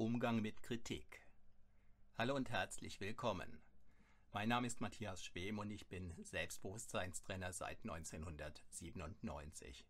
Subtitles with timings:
[0.00, 1.26] Umgang mit Kritik.
[2.16, 3.60] Hallo und herzlich willkommen.
[4.32, 9.84] Mein Name ist Matthias Schwem und ich bin Selbstbewusstseinstrainer seit 1997.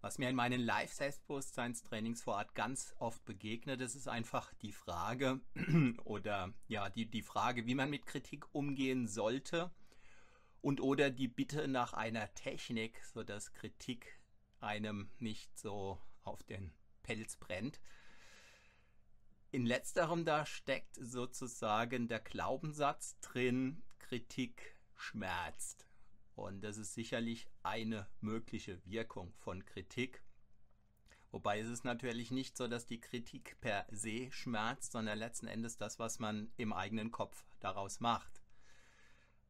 [0.00, 5.40] Was mir in meinen Live-Selbstbewusstseinstrainings vor Ort ganz oft begegnet, das ist einfach die Frage
[6.04, 9.70] oder ja, die, die Frage, wie man mit Kritik umgehen sollte
[10.60, 14.18] und oder die Bitte nach einer Technik, sodass Kritik
[14.58, 16.72] einem nicht so auf den
[17.04, 17.80] Pelz brennt.
[19.56, 25.86] In letzterem da steckt sozusagen der Glaubenssatz drin, Kritik schmerzt.
[26.34, 30.22] Und das ist sicherlich eine mögliche Wirkung von Kritik.
[31.30, 35.78] Wobei es ist natürlich nicht so, dass die Kritik per se schmerzt, sondern letzten Endes
[35.78, 38.42] das, was man im eigenen Kopf daraus macht.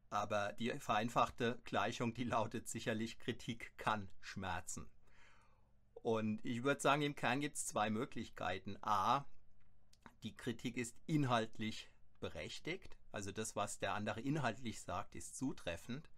[0.09, 4.89] Aber die vereinfachte Gleichung, die lautet sicherlich, Kritik kann schmerzen.
[5.95, 8.77] Und ich würde sagen, im Kern gibt es zwei Möglichkeiten.
[8.79, 9.25] A,
[10.23, 11.89] die Kritik ist inhaltlich
[12.19, 16.09] berechtigt, also das, was der andere inhaltlich sagt, ist zutreffend,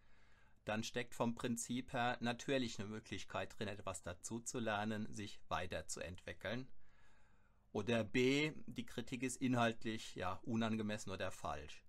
[0.65, 6.67] dann steckt vom Prinzip her natürlich eine Möglichkeit drin, etwas dazu zu lernen, sich weiterzuentwickeln.
[7.71, 11.83] Oder B, die Kritik ist inhaltlich ja unangemessen oder falsch.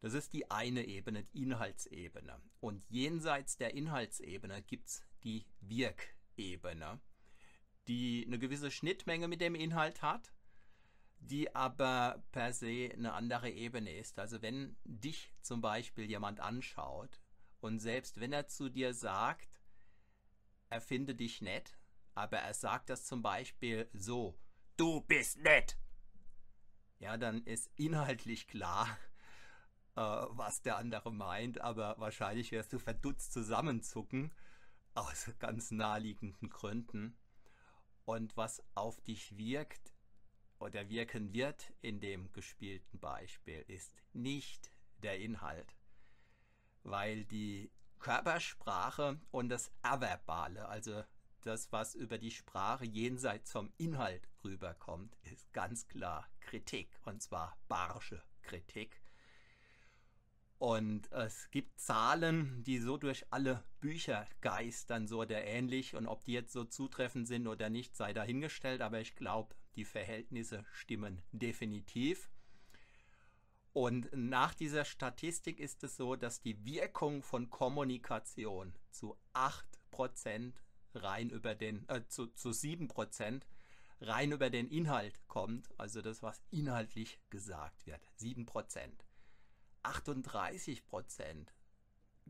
[0.00, 2.40] Das ist die eine Ebene, die Inhaltsebene.
[2.60, 7.00] Und jenseits der Inhaltsebene gibt es die Wirkebene,
[7.86, 10.32] die eine gewisse Schnittmenge mit dem Inhalt hat,
[11.22, 14.18] die aber per se eine andere Ebene ist.
[14.18, 17.20] Also wenn dich zum Beispiel jemand anschaut
[17.60, 19.60] und selbst wenn er zu dir sagt,
[20.68, 21.78] er finde dich nett,
[22.14, 24.38] aber er sagt das zum Beispiel so,
[24.76, 25.76] du bist nett,
[26.98, 28.86] ja, dann ist inhaltlich klar,
[29.96, 34.32] äh, was der andere meint, aber wahrscheinlich wirst du verdutzt zusammenzucken,
[34.94, 37.16] aus ganz naheliegenden Gründen.
[38.04, 39.94] Und was auf dich wirkt,
[40.62, 44.70] oder wirken wird in dem gespielten Beispiel, ist nicht
[45.02, 45.74] der Inhalt,
[46.84, 51.02] weil die Körpersprache und das Averbale, also
[51.42, 57.58] das, was über die Sprache jenseits vom Inhalt rüberkommt, ist ganz klar Kritik, und zwar
[57.66, 59.01] barsche Kritik.
[60.62, 65.96] Und es gibt Zahlen, die so durch alle Bücher geistern, so oder ähnlich.
[65.96, 68.80] Und ob die jetzt so zutreffend sind oder nicht, sei dahingestellt.
[68.80, 72.30] Aber ich glaube, die Verhältnisse stimmen definitiv.
[73.72, 80.52] Und nach dieser Statistik ist es so, dass die Wirkung von Kommunikation zu 8%
[80.94, 83.42] rein über den, äh, zu, zu 7%
[84.00, 88.06] rein über den Inhalt kommt, also das, was inhaltlich gesagt wird.
[88.20, 88.92] 7%.
[89.82, 91.54] 38 Prozent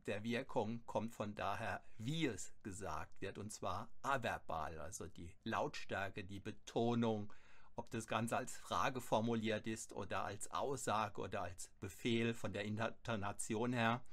[0.07, 6.25] der Wirkung kommt von daher, wie es gesagt wird, und zwar averbal, also die Lautstärke,
[6.25, 7.33] die Betonung,
[7.77, 12.65] ob das Ganze als Frage formuliert ist oder als Aussage oder als Befehl von der
[12.65, 14.05] Intonation her.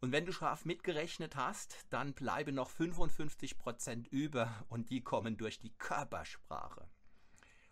[0.00, 5.36] Und wenn du scharf mitgerechnet hast, dann bleiben noch 55 Prozent über und die kommen
[5.36, 6.88] durch die Körpersprache.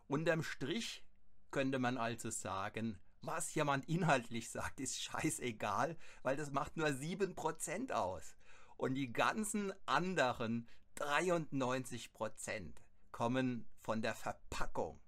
[0.07, 1.05] Unterm Strich
[1.51, 7.93] könnte man also sagen, Was jemand inhaltlich sagt, ist scheißegal, weil das macht nur 7%
[7.93, 8.37] aus.
[8.77, 12.73] Und die ganzen anderen 93%
[13.13, 15.01] kommen von der Verpackung.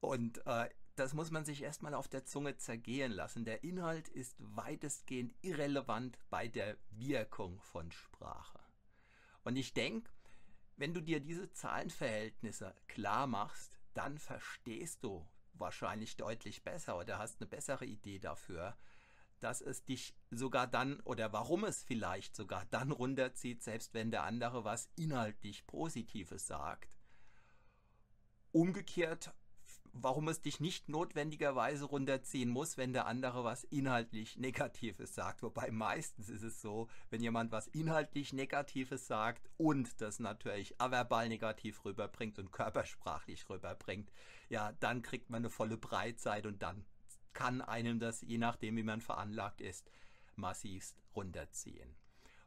[0.00, 3.44] Und äh, das muss man sich erstmal auf der Zunge zergehen lassen.
[3.44, 8.60] Der Inhalt ist weitestgehend irrelevant bei der Wirkung von Sprache.
[9.44, 10.10] Und ich denke,
[10.76, 17.40] wenn du dir diese Zahlenverhältnisse klar machst, dann verstehst du wahrscheinlich deutlich besser oder hast
[17.40, 18.76] eine bessere Idee dafür,
[19.40, 24.22] dass es dich sogar dann oder warum es vielleicht sogar dann runterzieht, selbst wenn der
[24.22, 26.88] andere was inhaltlich Positives sagt.
[28.52, 29.34] Umgekehrt
[29.92, 35.42] warum es dich nicht notwendigerweise runterziehen muss, wenn der andere was inhaltlich Negatives sagt.
[35.42, 41.28] Wobei meistens ist es so, wenn jemand was inhaltlich Negatives sagt und das natürlich averbal
[41.28, 44.10] negativ rüberbringt und körpersprachlich rüberbringt,
[44.48, 46.84] ja, dann kriegt man eine volle Breitseite und dann
[47.32, 49.90] kann einem das, je nachdem wie man veranlagt ist,
[50.36, 51.94] massivst runterziehen.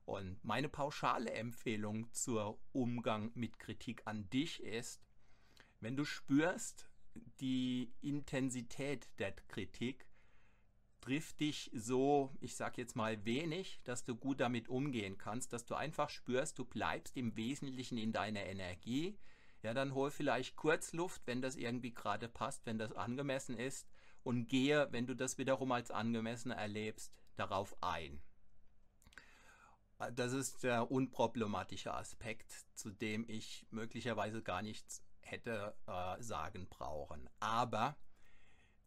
[0.05, 5.01] Und meine pauschale Empfehlung zur Umgang mit Kritik an dich ist,
[5.79, 6.87] wenn du spürst,
[7.39, 10.07] die Intensität der Kritik
[11.01, 15.65] trifft dich so, ich sag jetzt mal wenig, dass du gut damit umgehen kannst, dass
[15.65, 19.19] du einfach spürst, du bleibst im Wesentlichen in deiner Energie.
[19.61, 23.87] Ja, dann hol vielleicht kurz Luft, wenn das irgendwie gerade passt, wenn das angemessen ist
[24.23, 28.21] und gehe, wenn du das wiederum als angemessen erlebst, darauf ein.
[30.15, 37.29] Das ist der unproblematische Aspekt, zu dem ich möglicherweise gar nichts hätte äh, sagen brauchen.
[37.39, 37.97] Aber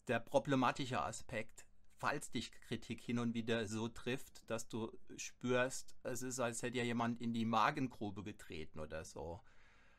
[0.06, 6.22] der problematische Aspekt, falls dich Kritik hin und wieder so trifft, dass du spürst, es
[6.22, 9.40] ist, als hätte ja jemand in die Magengrube getreten oder so,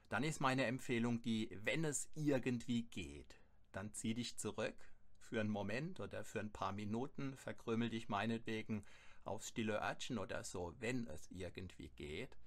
[0.08, 3.40] dann ist meine Empfehlung die, wenn es irgendwie geht,
[3.72, 4.76] dann zieh dich zurück
[5.20, 8.84] für einen Moment oder für ein paar Minuten, verkrümel dich meinetwegen
[9.24, 12.40] aufs stille Örtchen oder so, wenn es irgendwie geht.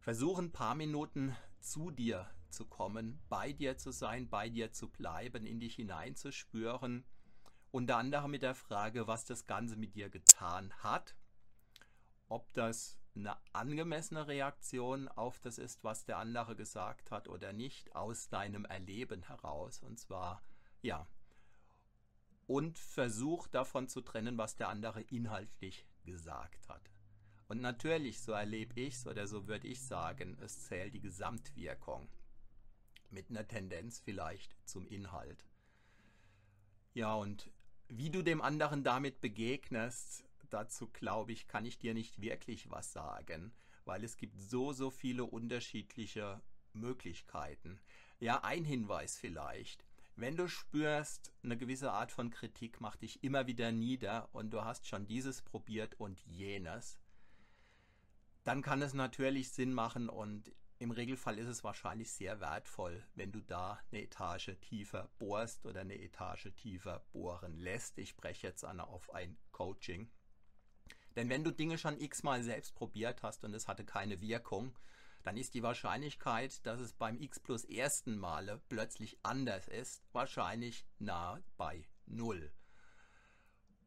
[0.00, 4.88] Versuch ein paar Minuten zu dir zu kommen, bei dir zu sein, bei dir zu
[4.88, 7.04] bleiben, in dich hineinzuspüren.
[7.70, 11.14] Unter anderem mit der Frage, was das Ganze mit dir getan hat.
[12.28, 17.94] Ob das eine angemessene Reaktion auf das ist, was der andere gesagt hat oder nicht,
[17.94, 19.82] aus deinem Erleben heraus.
[19.82, 20.42] Und zwar,
[20.82, 21.06] ja.
[22.46, 26.90] Und versuch davon zu trennen, was der andere inhaltlich gesagt hat.
[27.48, 32.08] Und natürlich, so erlebe ich es oder so würde ich sagen, es zählt die Gesamtwirkung
[33.10, 35.44] mit einer Tendenz vielleicht zum Inhalt.
[36.94, 37.50] Ja, und
[37.88, 42.92] wie du dem anderen damit begegnest, dazu glaube ich, kann ich dir nicht wirklich was
[42.92, 43.52] sagen,
[43.84, 46.40] weil es gibt so, so viele unterschiedliche
[46.72, 47.80] Möglichkeiten.
[48.20, 49.84] Ja, ein Hinweis vielleicht.
[50.16, 54.64] Wenn du spürst, eine gewisse Art von Kritik macht dich immer wieder nieder und du
[54.64, 56.98] hast schon dieses probiert und jenes,
[58.42, 63.32] dann kann es natürlich Sinn machen und im Regelfall ist es wahrscheinlich sehr wertvoll, wenn
[63.32, 67.98] du da eine Etage tiefer bohrst oder eine Etage tiefer bohren lässt.
[67.98, 70.08] Ich spreche jetzt an auf ein Coaching.
[71.16, 74.78] Denn wenn du Dinge schon x-mal selbst probiert hast und es hatte keine Wirkung,
[75.24, 80.86] dann ist die Wahrscheinlichkeit, dass es beim x plus ersten Male plötzlich anders ist, wahrscheinlich
[81.00, 82.52] nah bei null.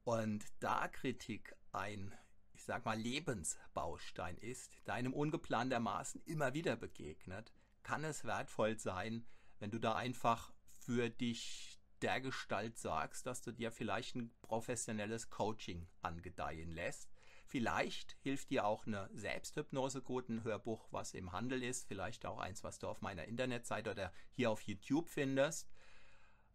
[0.03, 2.13] Und da Kritik ein
[2.61, 7.51] ich sag mal, Lebensbaustein ist, deinem ungeplantermaßen immer wieder begegnet,
[7.81, 9.25] kann es wertvoll sein,
[9.57, 15.31] wenn du da einfach für dich der Gestalt sorgst, dass du dir vielleicht ein professionelles
[15.31, 17.09] Coaching angedeihen lässt.
[17.47, 22.37] Vielleicht hilft dir auch eine Selbsthypnose gut, ein Hörbuch, was im Handel ist, vielleicht auch
[22.37, 25.67] eins, was du auf meiner Internetseite oder hier auf YouTube findest.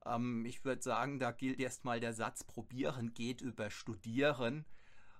[0.04, 4.64] Ähm, ich würde sagen, da gilt erstmal der Satz, probieren geht über studieren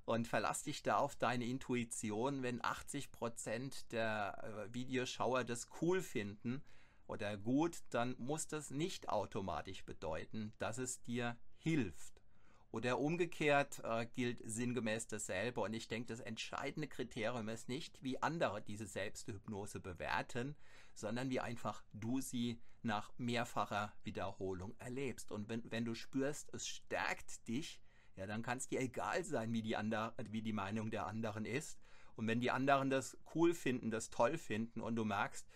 [0.06, 6.62] und verlass dich da auf deine Intuition, wenn 80% der äh, Videoschauer das cool finden
[7.06, 12.22] oder gut, dann muss das nicht automatisch bedeuten, dass es dir hilft.
[12.70, 15.60] Oder umgekehrt äh, gilt sinngemäß dasselbe.
[15.60, 20.54] Und ich denke, das entscheidende Kriterium ist nicht, wie andere diese Selbsthypnose bewerten,
[20.94, 25.32] sondern wie einfach du sie nach mehrfacher Wiederholung erlebst.
[25.32, 27.80] Und wenn, wenn du spürst, es stärkt dich,
[28.16, 31.44] ja, dann kann es dir egal sein, wie die, andere, wie die Meinung der anderen
[31.44, 31.78] ist.
[32.16, 35.46] Und wenn die anderen das cool finden, das toll finden und du merkst,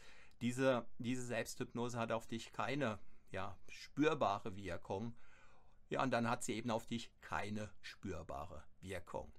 [0.42, 2.98] diese, diese Selbsthypnose hat auf dich keine
[3.30, 5.14] ja, spürbare Wirkung,
[5.88, 9.32] ja, und dann hat sie eben auf dich keine spürbare Wirkung.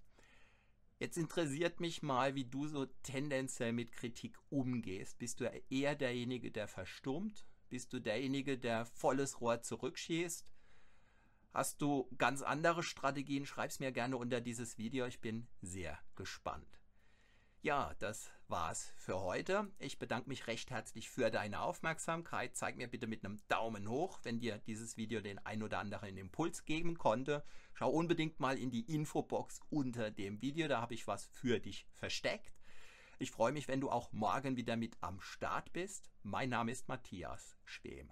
[0.99, 5.17] Jetzt interessiert mich mal, wie du so tendenziell mit Kritik umgehst.
[5.17, 7.47] Bist du eher derjenige, der verstummt?
[7.69, 10.51] Bist du derjenige, der volles Rohr zurückschießt?
[11.53, 13.45] Hast du ganz andere Strategien?
[13.45, 15.05] Schreib es mir gerne unter dieses Video.
[15.05, 16.79] Ich bin sehr gespannt.
[17.61, 19.69] Ja, das war's für heute.
[19.77, 22.55] Ich bedanke mich recht herzlich für deine Aufmerksamkeit.
[22.55, 26.17] Zeig mir bitte mit einem Daumen hoch, wenn dir dieses Video den ein oder anderen
[26.17, 27.43] Impuls geben konnte.
[27.73, 31.85] Schau unbedingt mal in die Infobox unter dem Video, da habe ich was für dich
[31.91, 32.61] versteckt.
[33.19, 36.09] Ich freue mich, wenn du auch morgen wieder mit am Start bist.
[36.23, 38.11] Mein Name ist Matthias Schwem.